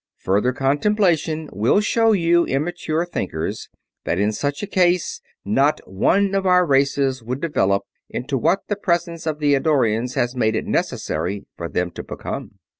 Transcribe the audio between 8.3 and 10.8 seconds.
what the presence of the Eddorians has made it